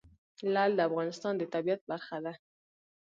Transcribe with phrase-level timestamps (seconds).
[0.53, 2.33] لعل د افغانستان د طبیعت برخه ده.